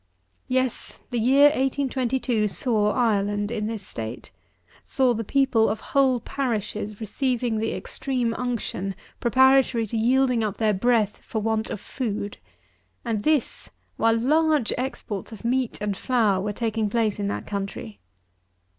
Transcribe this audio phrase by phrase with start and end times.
[0.47, 4.31] Yes, the year 1822 saw Ireland in this state;
[4.83, 10.73] saw the people of whole parishes receiving the extreme unction preparatory to yielding up their
[10.73, 12.39] breath for want of food;
[13.05, 17.99] and this while large exports of meat and flour were taking place in that country!